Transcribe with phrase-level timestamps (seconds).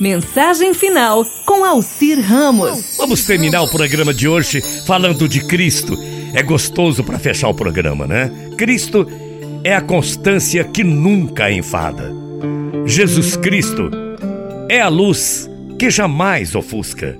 [0.00, 2.96] Mensagem final com Alcir Ramos.
[2.96, 5.98] Vamos terminar o programa de hoje falando de Cristo.
[6.32, 8.30] É gostoso para fechar o programa, né?
[8.56, 9.06] Cristo
[9.64, 12.12] é a constância que nunca enfada.
[12.86, 13.90] Jesus Cristo
[14.68, 17.16] é a luz que jamais ofusca.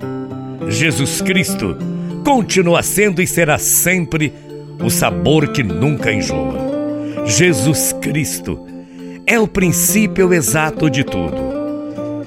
[0.69, 1.77] Jesus Cristo
[2.23, 4.33] continua sendo e será sempre
[4.81, 7.25] o sabor que nunca enjoa.
[7.25, 8.65] Jesus Cristo
[9.27, 11.48] é o princípio exato de tudo.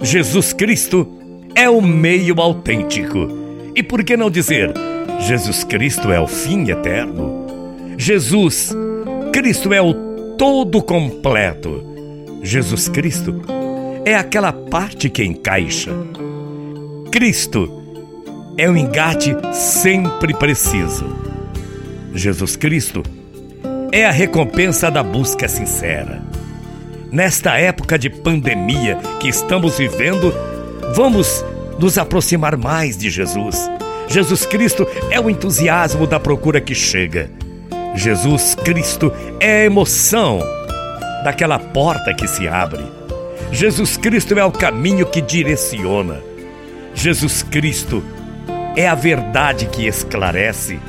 [0.03, 1.07] Jesus Cristo
[1.55, 3.29] é o meio autêntico.
[3.75, 4.73] E por que não dizer,
[5.21, 7.47] Jesus Cristo é o fim eterno?
[7.97, 8.75] Jesus
[9.33, 9.95] Cristo é o
[10.37, 11.85] todo completo.
[12.43, 13.43] Jesus Cristo
[14.05, 15.93] é aquela parte que encaixa.
[17.13, 17.71] Cristo
[18.59, 21.07] é o engate sempre preciso.
[22.13, 23.05] Jesus Cristo
[23.93, 26.32] é a recompensa da busca sincera.
[27.13, 30.33] Nesta época de pandemia que estamos vivendo,
[30.95, 31.45] vamos
[31.79, 33.71] nos aproximar mais de Jesus.
[34.09, 37.31] Jesus Cristo é o entusiasmo da procura que chega.
[37.95, 40.41] Jesus Cristo é a emoção
[41.23, 42.83] daquela porta que se abre.
[43.51, 46.19] Jesus Cristo é o caminho que direciona.
[46.95, 48.03] Jesus Cristo
[48.75, 50.81] é a verdade que esclarece.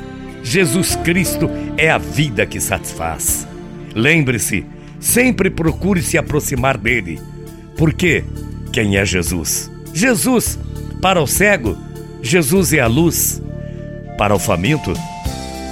[0.42, 3.46] Jesus Cristo é a vida que satisfaz.
[3.94, 4.64] Lembre-se,
[5.04, 7.20] sempre procure se aproximar dele.
[7.76, 8.24] Porque
[8.72, 9.70] quem é Jesus?
[9.92, 10.58] Jesus,
[11.02, 11.76] para o cego,
[12.22, 13.42] Jesus é a luz.
[14.16, 14.94] Para o faminto,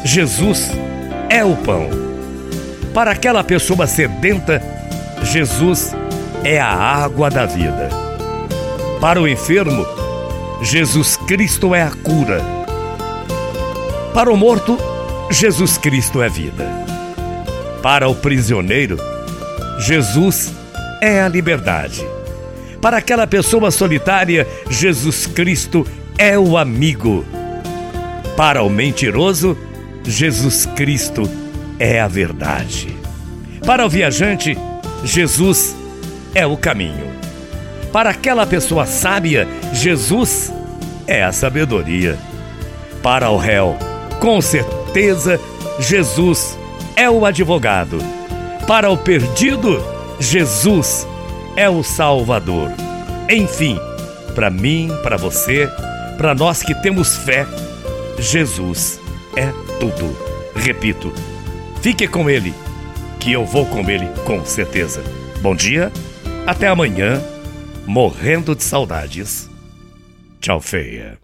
[0.04, 0.70] Jesus
[1.30, 1.88] é o pão.
[2.92, 4.62] Para aquela pessoa sedenta,
[5.22, 5.94] Jesus
[6.44, 7.88] é a água da vida.
[9.00, 9.86] Para o enfermo,
[10.60, 12.42] Jesus Cristo é a cura.
[14.12, 14.76] Para o morto,
[15.30, 16.68] Jesus Cristo é vida.
[17.82, 19.11] Para o prisioneiro,
[19.78, 20.52] Jesus
[21.00, 22.06] é a liberdade.
[22.80, 25.86] Para aquela pessoa solitária, Jesus Cristo
[26.18, 27.24] é o amigo.
[28.36, 29.56] Para o mentiroso,
[30.04, 31.30] Jesus Cristo
[31.78, 32.96] é a verdade.
[33.64, 34.56] Para o viajante,
[35.04, 35.76] Jesus
[36.34, 37.12] é o caminho.
[37.92, 40.52] Para aquela pessoa sábia, Jesus
[41.06, 42.18] é a sabedoria.
[43.02, 43.76] Para o réu,
[44.20, 45.38] com certeza,
[45.78, 46.58] Jesus
[46.96, 47.98] é o advogado.
[48.66, 49.82] Para o perdido,
[50.20, 51.06] Jesus
[51.56, 52.70] é o Salvador.
[53.28, 53.78] Enfim,
[54.34, 55.68] para mim, para você,
[56.16, 57.46] para nós que temos fé,
[58.18, 59.00] Jesus
[59.36, 60.16] é tudo.
[60.54, 61.12] Repito,
[61.80, 62.54] fique com Ele,
[63.18, 65.02] que eu vou com Ele com certeza.
[65.40, 65.92] Bom dia,
[66.46, 67.22] até amanhã,
[67.84, 69.50] morrendo de saudades.
[70.40, 71.21] Tchau, feia.